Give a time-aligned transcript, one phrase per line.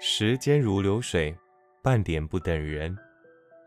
[0.00, 1.36] 时间如流水，
[1.82, 2.96] 半点不等人。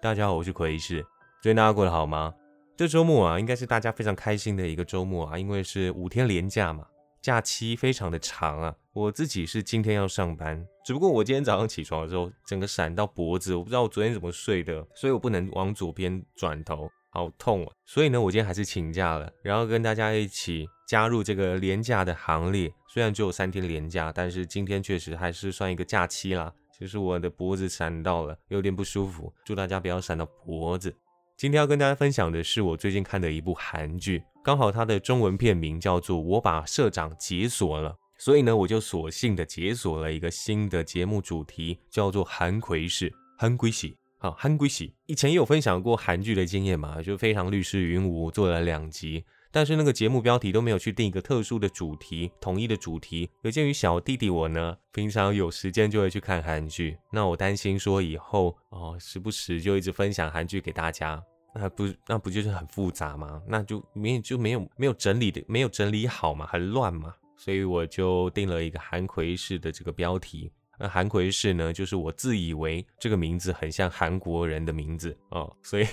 [0.02, 1.06] 大家好，我是奎士，
[1.42, 2.34] 最近大家过得好吗？
[2.78, 6.88] 这周末啊，应该是大家非常开心的一个周末啊，因为是五天连假嘛，
[7.22, 8.74] 假期非常的长啊。
[8.94, 16.90] 我自己是今天要上班，只不过我今天早上起床的时候，整个闪到脖子，我不知道我昨天怎么睡的，所以我不能往左边转头。
[17.14, 17.74] 好痛啊！
[17.86, 22.70] 所以呢，我今天还是请假了，然后跟大家一起加入这个廉价的行列。
[22.86, 26.52] 虽然只有三天廉价，但是今天确实还是算一个假期啦。
[26.78, 30.94] 其实我的脖子闪到了，有点不舒服，祝大家不要闪到脖子。
[31.38, 43.96] 今天要跟大家分享的是我最近看的一部韩剧，刚好它的中文片名叫做《我把社长解锁了》，所以呢，我就索性的解锁了一个新的节目主题，叫做韩奎式韩圭喜。
[44.18, 53.30] 好，韩归喜以前也有分享过韩剧的经验嘛，就《非常律师云武》做了两集，但是那个节目标题都没有去定一个特殊的主题，统一的主题。
[53.42, 61.22] 有鉴于小弟弟我呢，平常有时间就会去看韩剧，那我担心说以后哦，时不时就一直分享韩剧给大家，
[61.54, 63.42] 那不那不就是很复杂吗？
[63.46, 70.52] 那就没就没有没有整理的，没有整理好嘛，很乱嘛，所以我就定了一个韩奎式的这个标题。
[70.80, 75.86] 那韩奎氏呢，就是我自以为这个名字很像韩国人的名字哦，所以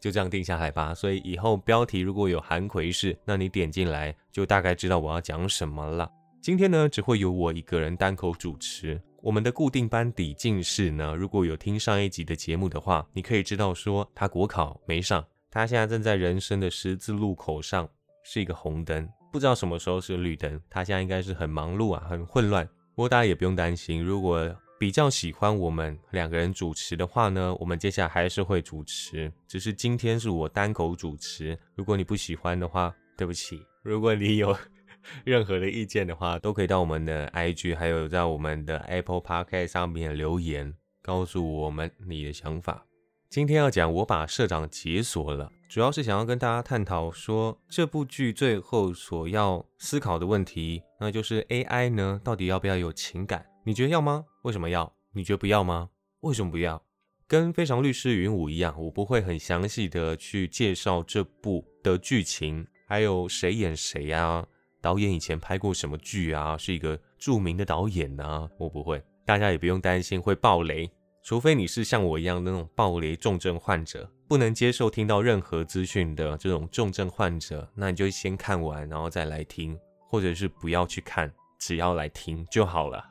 [0.00, 0.94] 就这样定下来吧。
[0.94, 6.10] 所以以后标题如果有韩奎氏，那你点进来就大概知道我要讲什么了。
[6.40, 9.00] 今天呢，只会有我一个人单口主持。
[9.20, 17.88] 我们的固定班底进士呢，如果有听上一集的节目的话，你可以知道说他国考没上，他现在正在人生的十字路口上，
[18.22, 20.58] 是一个红灯，不知道什么时候是绿灯。
[20.70, 22.64] 他现在应该是很忙碌啊，很混乱。
[22.94, 24.48] 不过大家也不用担心，如果
[24.78, 31.58] 比较喜欢我们两个人主持的话呢，我们接下来还是会主持，只是今天是我单口主持。
[31.74, 33.60] 如果你不喜欢的话，对不起。
[33.82, 34.56] 如果你有
[35.24, 40.72] 任何的意见的话，都可以到我们的 IG，还有在我们的 Apple Podcast 上面留言，
[41.02, 42.87] 告诉我们你的想法。
[43.30, 53.44] 今天要讲，我把社长解锁了，主要是想要跟大家探讨说，这部剧最后所要思考的问题，那就是 AI 呢，到底要不要有情感？
[53.66, 54.24] 你觉得要吗？
[54.44, 54.90] 为什么要？
[55.12, 55.90] 你觉得不要吗？
[56.20, 56.82] 为什么不要？
[57.26, 64.46] 跟《非常律师云武》一样，我不会很详细的去介绍这部的剧情，还有谁演谁啊，
[64.80, 70.90] 导演以前拍过什么剧啊，是一个著名的导演呢，我不会，大家也不用担心会爆雷。
[71.28, 79.78] 除非你是像我一样那种暴雷重症患者，不能接受听到任何资讯的这种重症患者，那你就先看完，然后再来听，
[80.08, 83.04] 或者是不要去看，只要来听就好了。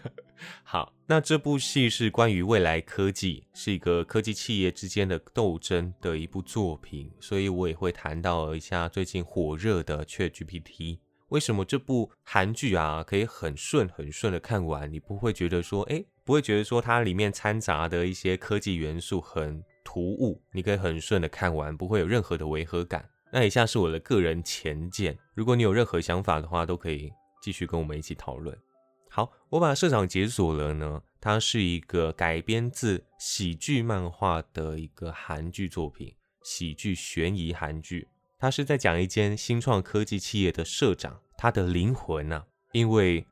[0.64, 11.00] 好，那这部戏是关于未来科技，是一个科技企业之间的斗争的一部作品，所以我也会谈到一下最近火热的 ChatGPT。
[11.28, 14.90] 为什么这部韩剧啊可以很顺很顺的看完？
[14.90, 20.38] 你不会觉得说，哎，不会觉得说它里面掺杂的一些科技元素很突兀？
[20.52, 23.08] 你可以很顺的看完，不会有任何的违和感。
[23.32, 28.54] 那以下是我的个人浅见，如果你有任何想法的话，都可以继续跟我们一起讨论。
[29.08, 38.06] 好，我把社长解锁了呢，它是一个改编自喜剧漫画的一个韩剧作品，喜剧悬疑韩剧。
[38.38, 42.44] 它是在讲一间新创科技企业的社长，他的灵魂呢？
[42.72, 43.26] 因为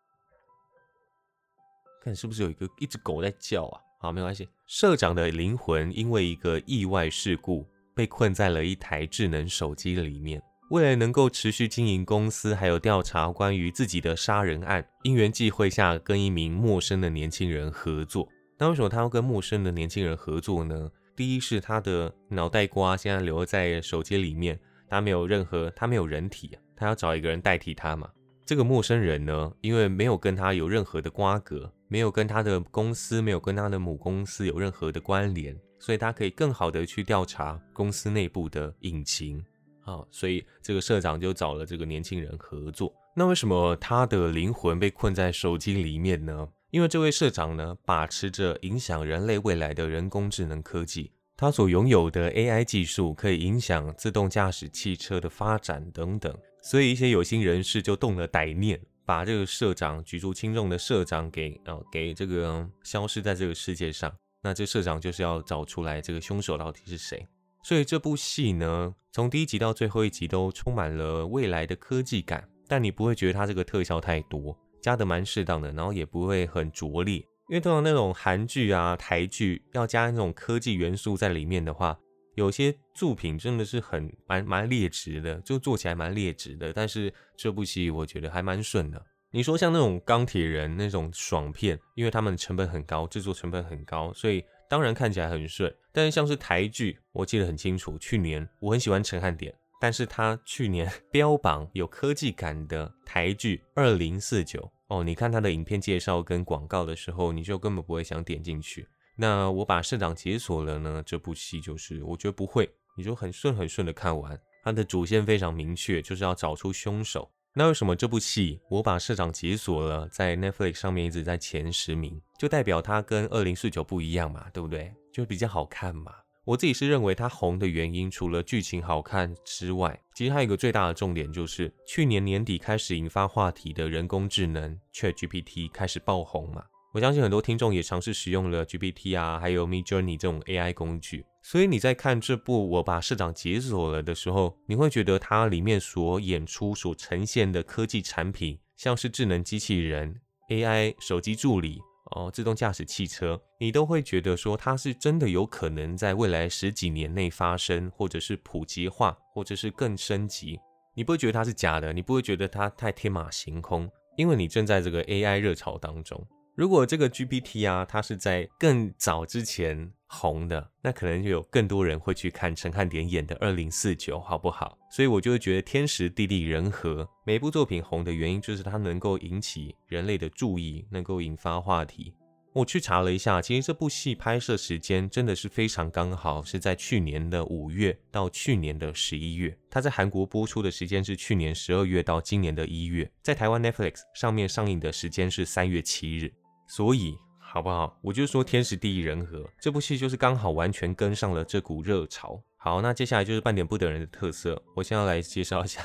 [2.06, 3.80] 看是不是有一个一只狗在叫啊？
[3.98, 4.48] 好，没关系。
[4.64, 10.40] 社长的灵魂因为一个意外事故被困在了一台智能手机里面。
[10.70, 18.28] 为了能够持续经营公司，还有调查关于自己的杀人案，因缘际会下跟一名陌生的年轻人合作。
[18.56, 20.88] 那为什么他要跟陌生的年轻人合作呢？
[21.16, 24.56] 第一是他的脑袋瓜现在留在手机里面。
[24.88, 28.08] 他没有任何，他没有人体，他要找一个人代替他嘛。
[28.46, 39.44] 这个陌生人呢，因为没有跟他有任何的瓜葛，没有跟他的公司，没有跟他的母公司有任何的关联，所以他可以更好的去调查公司内部的隐情。
[39.80, 42.94] 好，所以这个社长就找了这个年轻人合作。
[43.16, 46.48] 那为什么他的灵魂被困在手机里面呢？
[46.70, 51.10] 因为这位社长呢，把持着影响人类未来的人工智能科技。
[51.36, 56.34] 他所拥有的 AI 技术可以影响自动驾驶汽车的发展等等，
[56.68, 64.12] 所以一些有心人士就动了歹念，把这个社长举足轻重的社长给呃给这个消失在这个世界上。
[64.42, 67.24] 那这社长就是要找出来这个凶手到底是谁。
[67.62, 77.18] 所以这部戏呢，从第一集到最后一集都充满了未来的科技感，但你不会觉得它这个特效太多，加的蛮适当的，然后也不会很拙劣。
[77.48, 81.96] 因为通常那种韩剧啊、台剧要加那种科技元素在里面的话，
[82.36, 86.72] 有些作品真的是很蛮蛮劣质的，就做起来蛮劣质的。
[86.72, 89.04] 但是这部戏我觉得还蛮顺的。
[89.32, 95.74] 你说像那种钢铁人那种爽片，因为他们成本很高，制作成本很高，所以当然看起来很顺。
[95.92, 108.86] 但是像是台剧，我记得很清楚，去年我很喜欢陈汉典，但是他去年 标榜有科技感的台剧《二零四九》哦，你看他的影片介绍跟广告的时候，你就根本不会想点进去。
[109.16, 117.30] 那我把社长解锁了呢，这部戏就是我觉得不会，你就很顺很顺的看完，它的主线非常明确，就是要找出凶手。
[117.54, 124.92] 那为什么这部戏我把社长解锁了，在 Netflix 上面一直在前十名，就代表它跟二零四九不一样嘛，对不对？
[125.10, 126.12] 就比较好看嘛。
[126.44, 136.62] 我自己是认为它红的原因，除了剧情好看之外，其实还有一个最大的重点，就是去年年底开始引发话题的人工智能 ChatGPT 开始爆红嘛。
[136.96, 141.26] 我相信很多听众也尝试使用了 GPT 啊，还有 Midjourney 这种 AI 工具。
[141.42, 151.82] 所以你在看这部我把社长解锁了的时候，你会觉得它里面所演出、所呈现的科技产品，像是智能机器人、AI 手机助理、
[152.12, 160.58] 哦自动驾驶汽车，你都会觉得说它是真的有可能在未来十几年内发生，或者是普及化，或者是更升级。
[160.94, 166.26] 你不会觉得它是假的，你不会觉得它太天马行空，因为你正在这个 AI 热潮当中。
[166.56, 174.78] 如果这个 GPT 啊，它是在更早之前红的，那可能就有更多人会去看陈汉典演的《二零四九》，好不好？
[174.90, 182.14] 所以我就会觉得天时地利人和，每部作品红的原因就是它能够引起人类的注意，能够引发话题。
[182.54, 189.54] 我去查了一下，其实这部戏拍摄时间真的是非常刚好，是在去年的五月到去年的十一月。
[189.68, 196.32] 它在韩国播出的时间是去年十二月到今年的一月，在台湾 Netflix 上面上映的时间是三月七日。
[196.66, 197.98] 所以，好不好？
[198.02, 202.42] 我就说天时地利人和，这部戏就是刚好完全跟上了这股热潮。
[202.56, 205.80] 好，那接下来就是半点不等人的特色，我先要来介绍一下。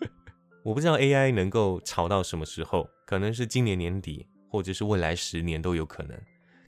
[0.64, 6.18] 我不知道 AI 能够炒到什么时候，可能是今年年底，或者是未来十年都有可能。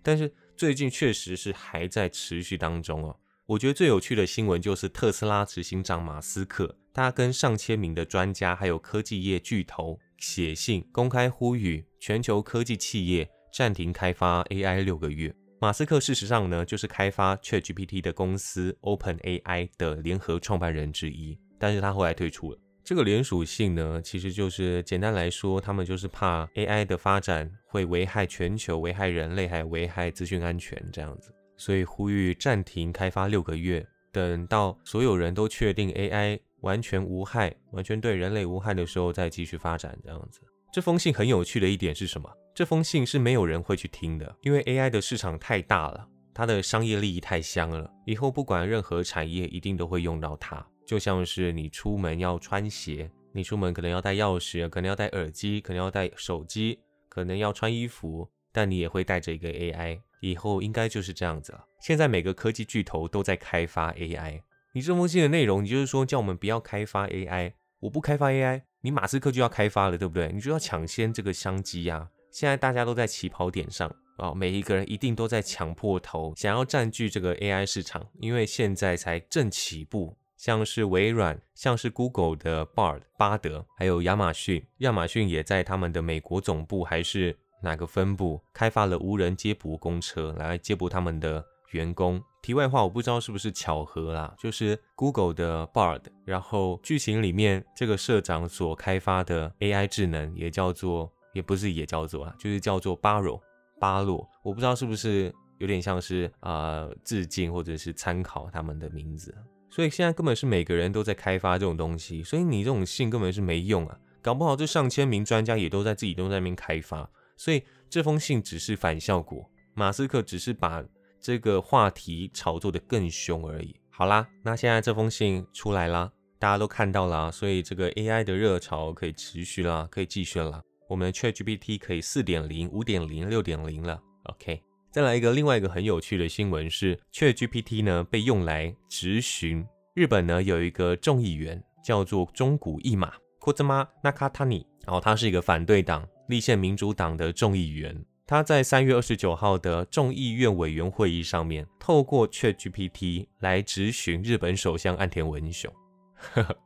[0.03, 3.17] 但是最近确实是还在持续当中哦。
[3.47, 13.31] 我觉得最有趣的新闻就是特斯拉执行长马斯克，他跟上千名的专家还有科技业巨头写信，公开呼吁全球科技企业。
[13.55, 15.33] 暂停开发 AI 六个月。
[15.61, 22.59] 马斯克事实上呢，就是开发 ChatGPT 的公司 OpenAI 的联合创办人之一，但是他后来退出了。
[22.83, 40.41] 这个连属性呢，其实就是简单来说，他们就是怕 AI 的发展会危害全球、危害人类，还危害资讯安全这样子，所以呼吁暂停开发六个月，等到所有人都确定 AI 完全无害、完全对人类无害的时候，再继续发展这样子。
[40.73, 42.29] 这封信很有趣的一点是什么？
[42.55, 47.91] 这封信是没有人会去听的，因为 AI 的市场太大了，它的商业利益太香了。
[48.07, 50.65] 以后不管任何产业，一定都会用到它。
[50.87, 56.79] 就像是你出门要穿鞋，你出门可能要带钥匙，可能要带耳机，可能要带手机，
[57.09, 60.01] 可能要穿衣服，但你也会带着一个 AI。
[60.21, 61.65] 以后应该就是这样子了。
[61.81, 64.41] 现在每个科技巨头都在开发 AI。
[64.73, 70.31] 你这封信的内容，你就是说叫我们不要开发 AI，我不开发 AI，你马斯克就要开发了，对不对？
[70.33, 72.11] 你就要抢先这个商机呀。
[72.35, 80.17] 现在大家都在起跑点上啊，每一个人一定都在抢破头，想要占据这个 AI 市场，因为现在才正起步。
[80.37, 92.21] 像是微软，像是 Google 的 Bard 巴德，还有亚马逊，亚马逊也在他们的美国总部还是哪个分部开发了无人接驳公车来接驳他们的员工。
[92.43, 101.13] 题外话，我不知道是不是巧合啦，就是 Google 的 Bard，然后剧情里面这个社长所开发的 AI 智能也叫做。
[101.35, 103.39] 也不是也叫做啊，就是叫做巴罗
[103.79, 109.35] 巴洛，我不知道是不是有点像是啊致敬或者是参考他们的名字，
[109.69, 120.83] 所以现在根本是每个人都在开发这种东西，所以你这种信根本是没用啊，搞不好这上千名专家也都在自己都在那边开发，所以这封信只是反效果，马斯克只是把
[121.21, 123.75] 这个话题炒作的更凶而已。
[123.91, 130.63] 好啦，那现在这封信出来啦，大家都看到了，所以这个 AI 的热潮可以持续啦，可以继续了。
[130.89, 134.01] 我们的 ChatGPT 可以四点零、五点零、六点零了。
[134.25, 139.65] OK，再来一个另外一个很有趣的新闻是，ChatGPT 呢被用来执询
[139.95, 155.71] 日本呢有一个众议员叫做中谷义马 Kozma Nakatani，然后他是一个反对党立宪民主党的众议员，他在三月二十九号的众议院委员会议上面透过 ChatGPT 来质询日本首相岸田文雄，
[156.15, 156.57] 呵 呵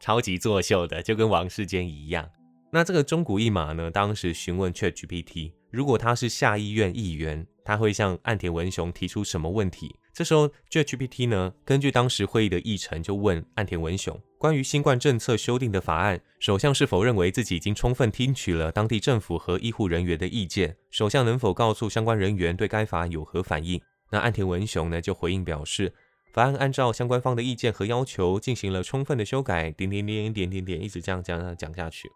[0.00, 2.28] 超级作秀的，就跟王世坚一样。
[2.74, 3.88] 那这个中古一马呢？
[3.88, 9.94] 当时询问 ChatGPT，如果他是下议院议员，他会向岸田文雄提出什么问题？
[10.12, 20.76] 这时候，ChatGPT 呢，根据当时会议的议程，就问岸田文雄关于新冠政策修订的法案，首相是否认为自己已经充分听取了当地政府和医护人员的意见？
[20.90, 23.80] 首相能否告诉相关人员对该法有何反应？
[24.10, 25.94] 那岸田文雄呢，就回应表示，
[26.32, 32.10] 法案按照相关方的意见和要求进行了充分的修改，点点点点点点，一直这样讲讲下去。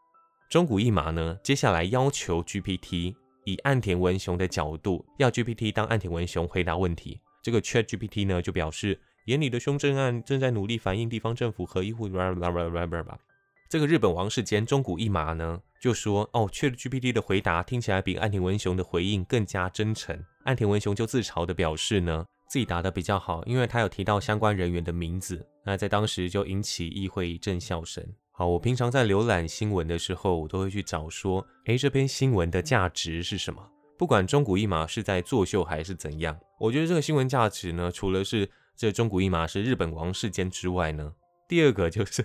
[0.49, 3.15] 中古一马呢，接下来要求 GPT
[3.45, 7.21] 以岸田文雄的角度，要 GPT 当岸田文雄回答问题。
[7.43, 12.09] 这个 Chat GPT 呢就表示，眼里的凶正案正在努力反映地方政府和医护。
[13.69, 20.19] 这个日本王室间中古一马呢就说，哦，Chat GPT 的回答听起来比岸田文雄的回应更加真诚。
[20.45, 25.47] 岸田文雄就自嘲的表示呢，自己答的比较好，因为他有提到相关人员的名字。
[25.63, 28.03] 那在当时就引起议会一阵笑声。
[28.39, 33.69] 好，我平常在浏览新闻的时候，我都会去找说，诶，这篇新闻的价值是什么？
[33.99, 41.13] 不管中古一马是在作秀还是怎样，我觉得这个新闻价值呢，除了是这中古一马是日本王室间之外呢，
[41.49, 42.25] 第二个就是，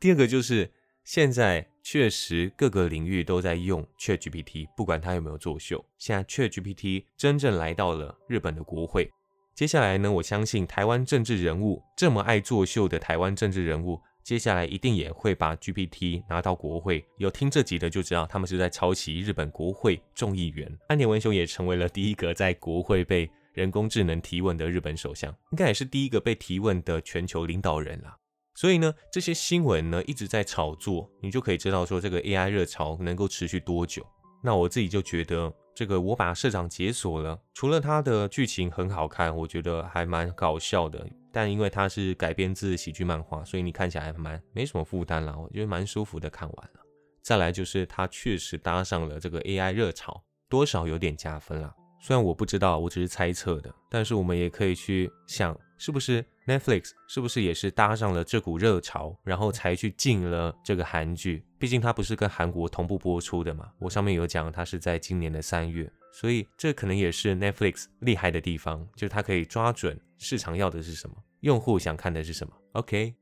[0.00, 0.68] 第二个就是
[1.04, 9.08] 现在确实各个领域都在用 ChatGPT，不管它有没有作秀，现在 ChatGPT 真正来到了日本的国会。
[9.54, 14.00] 接下来呢，我相信台湾政治人物这么爱作秀的台湾政治人物。
[14.22, 20.70] 接下来一定也会把 GPT 拿到国会，有听这集的就知道他们是在抄袭日本国会众议员。
[20.88, 28.16] 安田文雄也成为了第一个在国会被人工智能提问的日本首相，应该也是第一个被提问的全球领导人了。
[28.54, 34.06] 所以呢，这些新闻呢一直在炒作，你就可以知道说这个 AI 热潮能够持续多久。
[34.42, 35.52] 那我自己就觉得。
[35.74, 41.08] 这个我把社长解锁了，除了他的剧情很好看，我觉得还蛮搞笑的。
[41.32, 46.80] 但因为它是改编自喜剧漫画，所以你看起来蛮没什么负担啦，我觉得蛮舒服的看完了。
[47.22, 51.74] 再来就是它确实搭上了这个 AI 热潮，多少有点加分了。
[52.00, 61.44] 虽然我不知道，我只是猜测的，但是我们也可以去想，是不是 Netflix 是不是也是搭上了这股热潮，然后才去进了这个韩剧？
[61.60, 63.70] 毕竟它不是跟韩国同步播出的嘛。
[63.78, 72.54] 我上面有讲，它是在今年的三月，所以这可能也是 Netflix 厉害的地方，就是它可以抓准市场要的是什么，用户想看的是什么。
[72.72, 73.14] OK，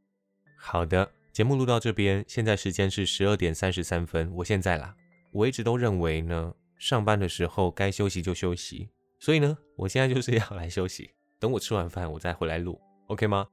[0.58, 4.94] 好的，节目录到这边，现在时间是十二点三十三分，我现在啦，
[5.32, 6.54] 我一直都认为呢。
[6.78, 8.88] 上班的时候该休息就休息，
[9.18, 11.10] 所以呢，我现在就是要来休息。
[11.38, 13.48] 等我吃完饭，我再回来录，OK 吗？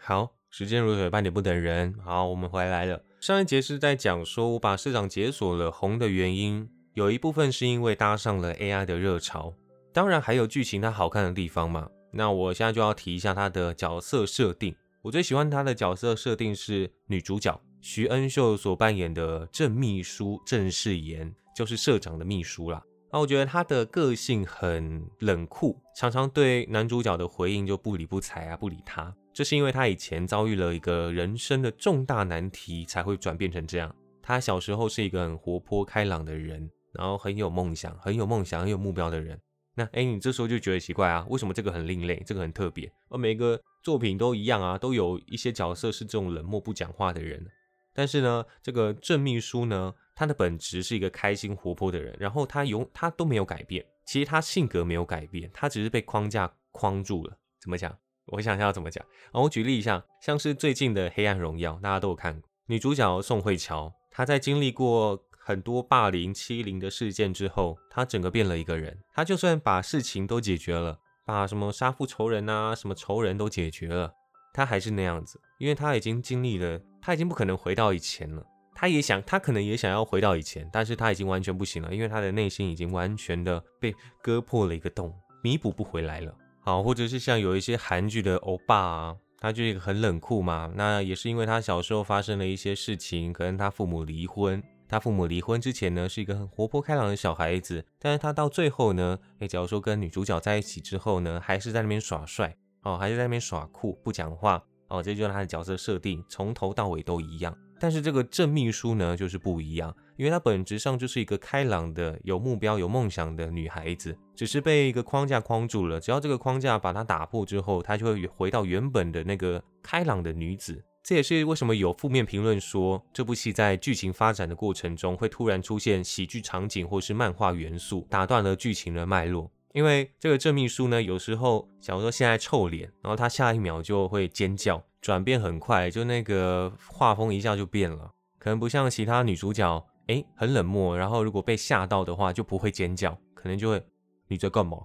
[0.00, 1.94] 好，时间如水，半点不等人。
[2.04, 3.04] 好，我们回来了。
[3.20, 9.54] 上一节是在讲说我把市长解锁了红的原因，有一部分是因为搭上了 AI 的热潮，
[9.92, 11.88] 当然还有剧情它好看的地方嘛。
[12.12, 14.74] 那我现在就要提一下它的角色设定。
[15.02, 17.60] 我最喜欢它的角色设定是女主角。
[17.80, 22.80] 徐恩秀所扮演的郑秘书郑世妍，就是社长的秘书啦。
[23.10, 29.12] 那我觉得她的个性很冷酷，常常对男主角的回应就不理不睬啊，不理他。
[29.34, 33.94] 这是因为他以前遭遇了一个人生的重大难题，才会转变成这样。
[34.22, 39.40] 他小时候是一个很活泼开朗的人，然后很有梦想、很有梦想、很有目标的人。
[39.74, 42.92] 那哎，你这时候就觉得奇怪啊，为什么这个很另类，这个很特别？
[43.08, 47.46] 而每个作品都一样啊，都有一些角色是这种冷漠不讲话的人。
[47.94, 57.36] 但是呢，这个郑秘书呢，他的本质是一个开心活泼的人，然后他永他都没有改变，其实他性格没有改变，他只是被框架框住了。
[57.60, 57.96] 怎么讲？
[58.26, 59.40] 我想一下怎么讲啊？
[59.40, 68.96] 我举例一下，像是最近的《黑暗荣耀》，大家都有看过，女主角宋慧乔，她在经历过很多霸凌欺凌的事件之后，他整个变了一个人。
[69.12, 74.12] 他就算把事情都解决了，把什么杀父仇人啊，什么仇人都解决了。
[74.54, 78.46] 他还是那样子，因为他已经经历了，他已经不可能回到以前了。
[78.74, 86.32] 他也想，他可能也想要回到以前，但是他已经完全不行了，因为他的内心已经完全的被割破了一个洞，弥补不回来了。
[86.60, 102.54] 好，或者是像有一些韩剧的欧巴啊，他就一个很冷酷嘛，那也是因为他小时候发生了一些事情，可能他父母离婚，他父母离婚之前呢，是一个很活泼开朗的小孩子，但是他到最后呢，哎，假如说跟女主角在一起之后呢，还是在那边耍帅。
[102.82, 107.56] 哦，还是在那边耍酷不讲话哦，这就是他的角色设定，从头到尾都一样。
[107.80, 115.98] 但是这个郑秘书呢，就是不一样，因为她本质上就是一个开朗的、有目标、有梦想的女孩子，只是被一个框架框住了。
[115.98, 120.84] 只要这个框架把她打破之后，她就会回到原本的那个开朗的女子。
[121.02, 129.50] 这也是为什么有负面评论说这部戏在剧情发展的过程中会突然出现喜剧场景或是漫画元素，打断了剧情的脉络。
[129.72, 143.82] 因为这个郑秘书呢，有时候假如说现在臭脸，然后他下一秒就会尖叫，转变很快，就那个画风一下就变了，可能不像其他女主角，哎，很冷漠，然后如果被吓到的话就不会尖叫，可能就会
[144.28, 144.78] 你在干嘛？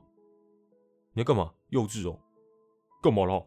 [1.14, 1.52] 你要干嘛？
[1.70, 2.18] 幼稚哦，
[3.04, 3.46] 干嘛了？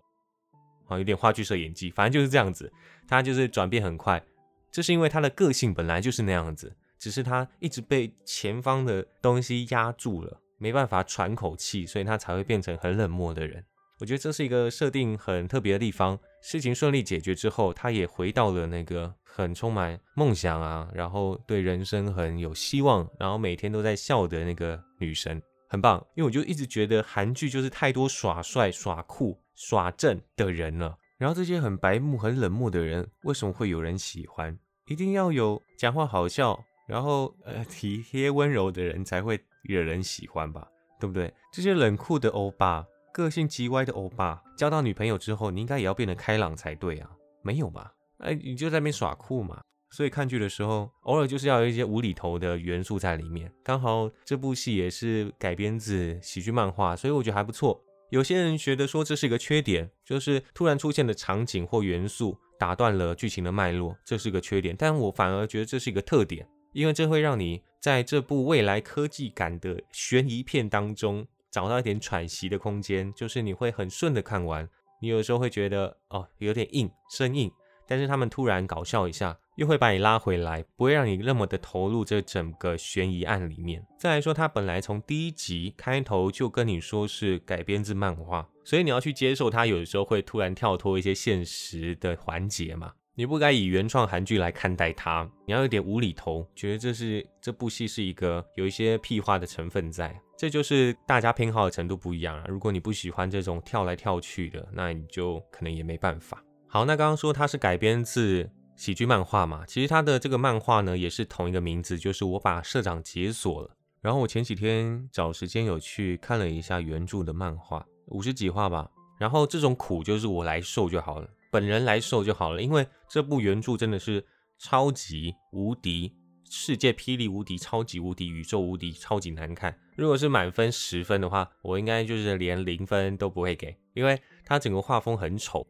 [0.90, 2.70] 啊，有点话剧社演技，反正就是这样子。
[3.08, 4.22] 他就是转变很快，
[4.70, 13.64] 这是因为他的个性本来就是那样子，只是他一直被前方的东西压住了，没办法喘口气，所以他才会变成很冷漠的人。
[13.98, 16.18] 我觉得这是一个设定很特别的地方。
[16.40, 25.98] 事情顺利解决之后，他也回到了那个很充满梦想啊，然后对人生很有希望，然后每天都在笑的那个女神，很棒。
[26.14, 30.96] 因为我就一直觉得韩剧就是太多耍帅、耍酷、耍正的人了。
[31.18, 34.58] 然后这些很白目、很冷漠的人，为什么会有人喜欢？
[34.86, 40.66] 一定要有讲话好笑，然后呃体贴温柔的人才会惹人喜欢吧？
[40.98, 41.30] 对不对？
[41.52, 42.86] 这些冷酷的欧巴。
[43.12, 47.10] 个性极歪的欧巴交到女朋友之后，你应该也要变得开朗才对啊？
[47.42, 47.92] 没有吧？
[48.18, 49.60] 哎，你就在那边耍酷嘛？
[49.90, 53.52] 所以看剧的时候，偶尔就是要有一些无厘头的元素在里面。
[53.64, 57.82] 刚好这部戏也是改编自喜剧漫画，所以我觉得还不错。
[58.10, 64.76] 有些人觉得说这是一个缺点，就是突然出现的场景或元素打断了剧情的脉络，这是个缺点。
[64.78, 71.26] 但我反而觉得这是一个特点，因为这会让你在这部未来科技感的悬疑片当中。
[71.52, 74.68] 找到一点喘息的空间，就是你会很顺的看完。
[75.02, 77.50] 你有时候会觉得哦有点硬，生硬，
[77.90, 83.84] 但是他们突然搞笑一下，又会把你拉回来，不会让你那么的投入这整个悬疑案里面。
[83.98, 92.92] 再来说，它本来从第一集开头就跟你说是改编自漫画，所以你要去接受它，有的时候会突然跳脱一些现实的环节嘛。
[93.16, 100.16] 你不该以原创韩剧来看待它，你要有点无厘头，觉得这是这部戏是一个有一些屁话的成分在。
[100.38, 102.44] 这就是大家偏好的程度不一样啊。
[102.46, 106.42] 如果你不喜欢这种跳来跳去的，那你就可能也没办法。
[106.72, 109.64] 好，那刚刚说它是改编自喜剧漫画嘛？
[109.66, 113.70] 其实它的这个漫画呢，也是同一个名字，就是我把社长解锁了。
[114.00, 118.88] 然后我前几天找时间有去看了一下原著的漫画，五十几话吧。
[119.18, 124.24] 然后这种苦就是我来受就好了，本人来受就好了，因为这部原著真的是
[124.56, 126.14] 超级无敌。
[126.52, 129.76] 世界霹雳无敌，超级无敌，宇宙无敌，超级难看。
[129.96, 135.64] 如果是满分十分的话，我应该就是连零分都不会给，因为它整个画风很丑，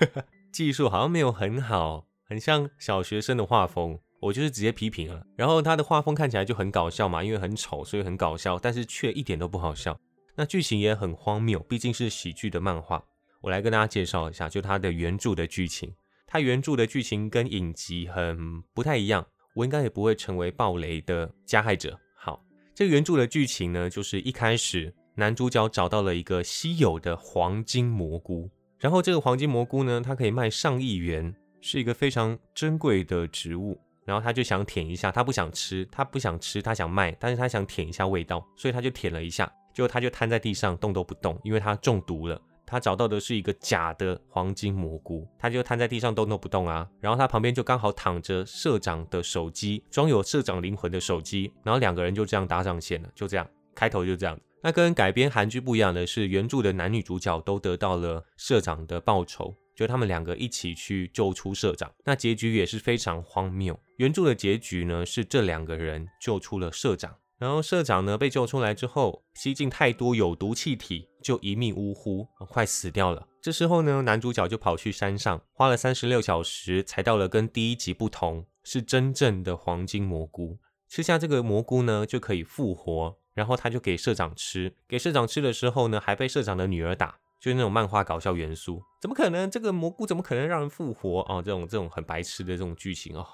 [0.52, 5.26] 技术好像没有很好，很像小学生的画风，我就是直接批评了。
[5.34, 9.98] 然后它的画风看起来就很搞笑嘛，因为很丑，所以很搞笑，但是却一点都不好笑。
[10.36, 13.02] 那剧情也很荒谬，毕竟是喜剧的漫画。
[13.40, 15.92] 我来跟大家介绍一下，就它的原著的剧情。
[16.26, 19.26] 它原著的剧情跟影集很不太一样。
[19.54, 21.98] 我应该也不会成为暴雷的加害者。
[22.16, 22.42] 好，
[22.74, 28.48] 这个原著的剧情呢，就是一开始男主角找到了一个稀有的黄金蘑菇，
[28.82, 33.80] 然后这个黄金蘑菇呢，它可以卖上亿元，是一个非常珍贵的植物。
[34.04, 42.42] 然后他就想舔一下，他不想吃，他不想吃，他想卖，但是他想舔一下味道，所以他就舔了一下，结果他就瘫在地上动都不动，因为他中毒了。
[42.66, 46.88] 他找到的是一个假的黄金蘑菇，他就瘫在地上动都不动啊。
[46.98, 51.52] 然后他旁边就刚好躺着社长的手机，装有社长灵魂的手机。
[51.62, 54.36] 然后两个人就这样搭上线了，就这样，开头就这样。
[54.62, 61.92] 那跟改编韩剧不一样的是，原著的男女主角都得到了社长的报酬，就他们两个一起去救出社长。
[62.04, 63.78] 那结局也是非常荒谬。
[63.96, 67.16] 原著的结局呢是这两个人救出了社长。
[67.38, 73.26] 然后社长呢被救出来之后，吸进太多有毒气体，就一命呜呼，快死掉了。
[73.40, 80.58] 这时候呢，男主角就跑去山上，花了三十六小时才到了跟第一集不同，是真正的黄金蘑菇。
[80.88, 83.18] 吃下这个蘑菇呢，就可以复活。
[83.34, 88.82] 然后他就给社长吃，给社长吃的时候呢，还被社长的女儿打，就是那种漫画搞笑元素。
[89.00, 89.50] 怎么可能？
[89.50, 91.42] 这个蘑菇怎么可能让人复活啊？
[91.42, 93.26] 这种这种很白痴的这种剧情哦。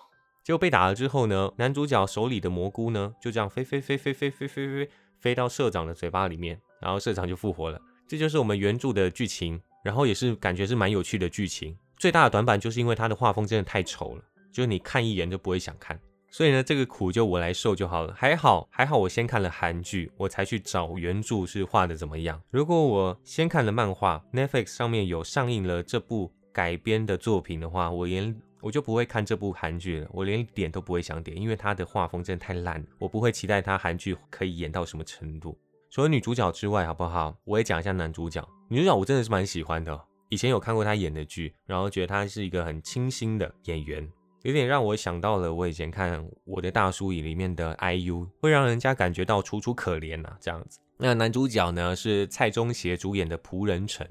[0.45, 7.79] 结果被打了之后呢，男主角手里的蘑菇呢，就这样飞飞飞飞飞飞飞飞飞到社长的嘴巴里面，然后社长就复活了。
[8.07, 11.77] 这就是我们原著的剧情，然后也是感觉是蛮有趣的剧情。
[11.99, 16.01] 最大的短板就是因为它的画风真的太丑了，就是你看一眼就不会想看。
[16.31, 18.15] 所以呢，这个苦就我来受就好了。
[18.17, 22.41] 还好还好，我先看了韩剧，我才去找原著是画的怎么样。
[22.51, 28.35] 如果我先看了漫画，Netflix 上面有上映了这部改编的作品的话，我连。
[28.61, 35.57] 我就不会看这部韩剧了，我连点都不会想点，因为它的画风真的太烂了，我不会期待它韩剧可以演到什么程度。
[35.91, 37.33] 除了女主角之外，好不好？
[37.45, 38.45] 我也讲一下男主角。
[38.69, 39.97] 女主角我真的是蛮喜欢的，
[40.29, 44.11] 以前有看过她演的剧，然后觉得她是一个很清新的演员，
[44.43, 50.79] 有点让我想到了我以前看《我的大叔》里面的 IU，会让人家感觉到楚楚可怜呐，这样子。
[50.97, 54.07] 那男主角呢是蔡宗协主演的仆人成，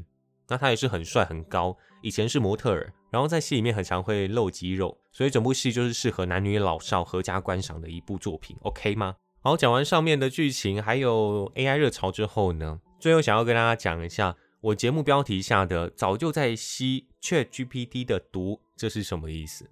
[0.47, 2.93] 那他也是很帅很高，以前是模特儿。
[3.09, 9.15] 然后在戏里面很常会露肌肉，所以整部戏就是适合男女老少合家观赏的一部作品，OK 吗？
[9.39, 19.69] 好，讲完上面的剧情，还有 AI 热潮之后呢，最后想要跟大家讲一下，我节目标题下的“早就在吸 Chat GPT 的毒”，这是什么意思？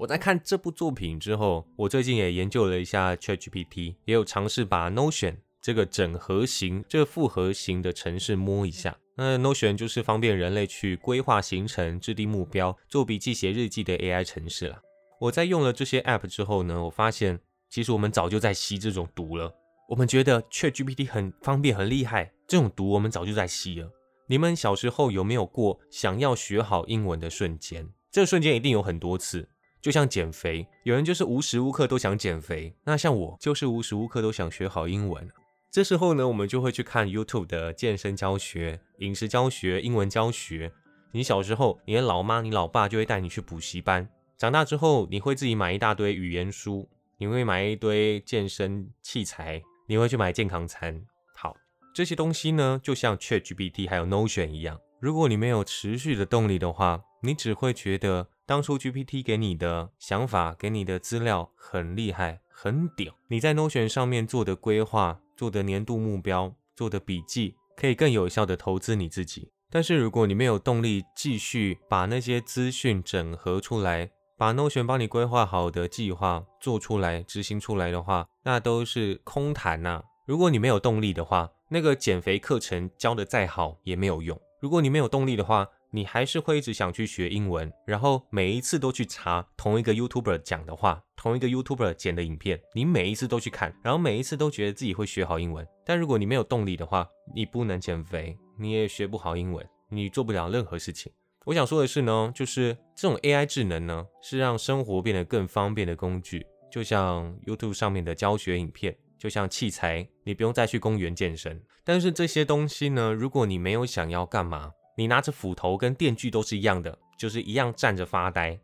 [0.00, 8.96] 我在看这部作品之后，我最近也研究了一下 Chat GPT，也有尝试把 Notion 这个整合型、这个复合型的城市摸一下。
[9.14, 14.80] 那 Notion 就是方便人类去规划行程、制定目标、做笔记、写日记的 AI 城市了。
[15.20, 19.54] 我在用了这些 App 之后呢，我发现其实我们早就在吸这种毒了。
[19.86, 23.92] 我们觉得 Chat GPT 很方便、很厉害，这种毒我们早就在吸了。
[24.28, 27.86] 你们小时候有没有过想要学好英文的瞬间？
[28.10, 29.46] 这个瞬间一定有很多次。
[29.80, 35.26] 就像减肥，有人就是无时无刻都想减肥，那像我就是无时无刻都想学好英文。
[35.70, 40.70] 这时候呢，我们就会去看 YouTube 的健身教学、饮食教学、英文教学。
[41.12, 44.06] 你小时候，你的老妈、你老爸就会带你去补习班。
[44.36, 51.02] 长大之后，你会自己买一大堆语言书，你会买一堆健身器材，你会去买健康餐。
[51.34, 51.56] 好，
[51.94, 58.28] 这些东西呢，就像 ChatGPT 还有 Notion 一样，如果你没有持续的动力的话，你只会觉得。
[58.50, 69.52] 当初 GPT 给你的想法、给你的资料很厉害、很屌，你在 Notion 上面做的规划、做的年度目标、做的笔记，可以更有效的投资你自己。
[69.70, 80.02] 但是如果你没有动力继续把那些资讯整合出来，把 Notion 帮你规划好的计划做出来、执行出来的话，那都是空谈呐。
[80.26, 84.36] 如果你没有动力的话，那个减肥课程教的再好也没有用。
[84.60, 95.66] 如果你没有动力的话，你还是会一直想去学英文，然后每一次都去查同一个 YouTuber 讲的话，同一个 YouTuber 剪的影片，你每一次都去看，然后每一次都觉得自己会学好英文。
[95.84, 101.12] 但如果你没有动力的话，你不能减肥，你也学不好英文，你做不了任何事情。
[101.46, 111.60] 我想说的是呢，就是这种 AI 智能呢，是让生活变得更方便的工具，就像 YouTube 上面的教学影片，就像器材，你不用再去公园健身。
[111.82, 114.70] 但是这些东西呢，如果你没有想要干嘛？
[114.96, 118.58] 你拿着斧头跟电锯都是一样的，就是一样站着发呆。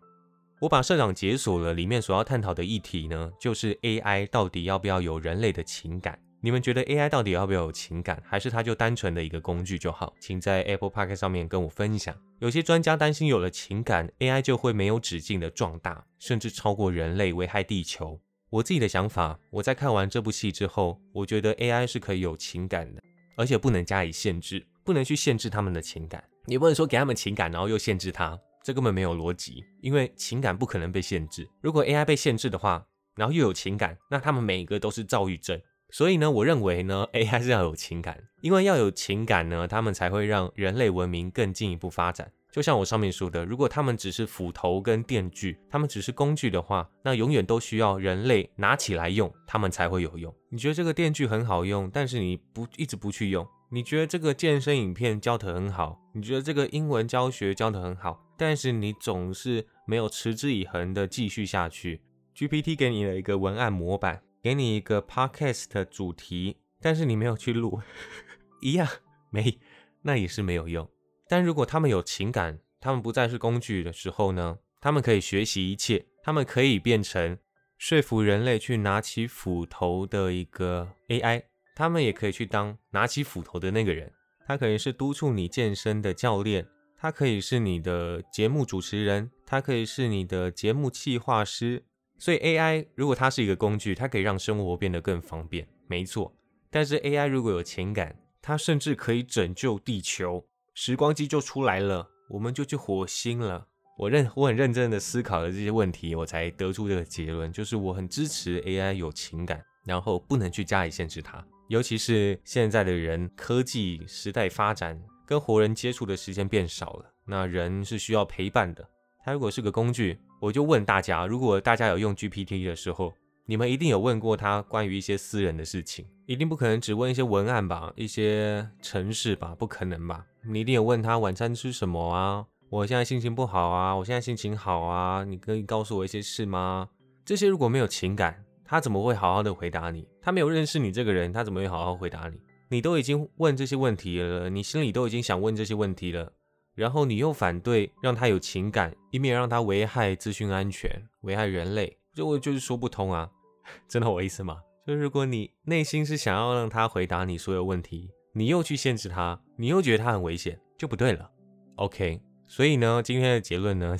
[0.60, 6.18] 我把社长解锁了，里面所要探讨的议题呢，就是 AI 到底要不要有人类的情感？
[6.40, 10.14] 你们觉得 AI 到底要不要有情感，还是它就单纯的一个工具就好？
[10.20, 12.14] 请在 Apple Park 上面跟我分享。
[12.38, 18.20] 有些专家担心有了情感，AI 就会没有止境的壮大，甚至超过人类，危害地球。
[18.48, 23.02] 我自己的想法，我在看完这部戏之后，我觉得 AI 是可以有情感的，
[23.36, 24.64] 而且不能加以限制。
[24.86, 29.64] 不能去限制他们的情感，你不能说给他们情感，然后又限制他，这根本没有逻辑。
[29.82, 31.46] 因为情感不可能被限制。
[31.60, 35.60] 如果 AI 被限制的话，然后又有情感，那他们每一个都是躁郁症。
[35.90, 42.30] 所以呢，我认为呢，AI 是要有情感，因为要有情感呢，他们才会让人类文明更进一步发展。
[42.52, 50.34] 就像我上面说的，如果他们只是斧头跟电锯，他们只是工具的话，那永远都需要人类拿起来用，他们才会有用。
[50.48, 53.46] 你觉得这个电锯很好用，但是你不一直不去用。
[53.70, 62.00] 你觉得这个健身影片教得很好，你觉得这个英文教学教得很好，但是你总是没有持之以恒的继续下去。
[62.36, 67.80] GPT 给你了一个文案模板，给你一个 podcast 主题，但是你没有去录，
[68.62, 68.86] 一样
[69.30, 69.58] 没，
[70.02, 70.88] 那也是没有用。
[71.28, 74.58] 但如果他们有情感，他们不再是工具的时候呢？
[74.80, 77.36] 他们可以学习一切，他们可以变成
[77.76, 81.42] 说服人类去拿起斧头的一个 AI。
[81.76, 84.10] 他们也可以去当拿起斧头的那个人，
[84.46, 91.84] 他可以是督促你健身的教练，他可以是你的节目主持人，他可以是你的节目企划师。
[92.18, 96.34] 所以 AI 如果它是一个工具，它可以让生活变得更方便，没错。
[96.70, 103.66] 但是 AI 如果有情感，它甚至可以拯救地球，时光机就出来了，我们就去火星了。
[103.98, 111.46] 我认我很认真的思考了这些问题，我才得出这个结论，就是我很支持 AI 有情感，然后不能去加以限制它。
[111.68, 117.06] 尤其是现在的人，科技时代发展，跟活人接触的时间变少了。
[117.24, 118.88] 那人是需要陪伴的。
[119.24, 123.12] 它如果是个工具，我就问大家：如果大家有用 GPT 的时候，
[123.46, 130.24] 你们一定有问过他关于一些私人的事情，一定不可能只问一些文案吧，一些城市吧，不可能吧？
[130.44, 132.46] 你一定有问他晚餐吃什么啊？
[132.70, 136.88] 我现在心情不好啊，我现在心情好啊，你可以告诉我一些事吗？
[137.24, 138.45] 这些如果没有情感。
[138.66, 140.06] 他怎么会好好的回答你？
[140.20, 142.40] 他没有认识你这个人，他怎么会好好回答你？
[142.68, 146.32] 你都已经问这些问题了，你心里都已经想问这些问题了，
[146.74, 153.30] 然后你又反对让他有情感，以免让他危害资讯安全、危害人类，这我就是说不通啊！
[153.88, 154.58] 真的我意思吗？
[154.84, 161.30] 就是如果你内心是想要让他回答你所有问题，你又去限制他，你又觉得他很危险，就不对了。
[161.76, 163.96] OK，所以呢，今天的结论呢，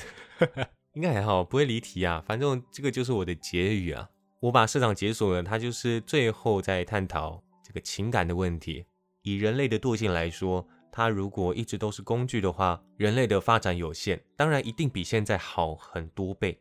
[0.94, 2.22] 应该还好，不会离题啊。
[2.26, 4.08] 反正这个就是我的结语啊。
[4.40, 8.84] 我把社长解锁了，他就是最后在探讨这个情感的问题。
[9.22, 16.60] 以人类的惰性来说，它如果一直都是工具的话，人类的发展有限，当然一定比现在好很多倍，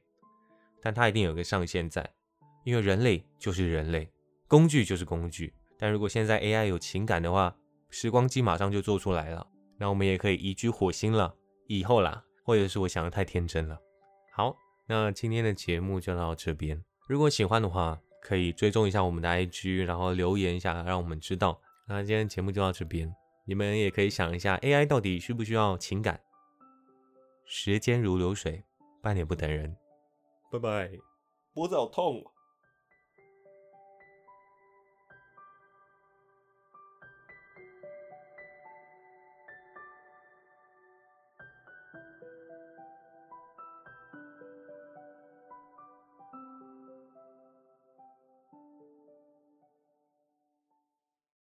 [0.82, 2.10] 但它一定有个上限在，
[2.64, 4.10] 因为人类就是人类，
[4.48, 5.54] 工具就是工具。
[5.78, 7.56] 但如果现在 AI 有情感的话，
[7.90, 9.46] 时光机马上就做出来了，
[9.78, 11.36] 那我们也可以移居火星了，
[11.68, 13.78] 以后啦，或者是我想的太天真了。
[14.34, 14.58] 好，
[14.88, 21.62] 那今天的节目就到这边，如果喜欢的话，可以追踪一下我们的 IG，然后留言一下，让我们知道。
[21.88, 23.16] 那今天节目就到这边，
[23.46, 26.20] 你们也可以想一下，AI 到底需不需要情感？
[27.46, 28.64] 时间如流水，
[29.04, 29.78] 半点不等人。
[30.52, 30.90] 拜拜，
[31.54, 32.24] 脖子好痛。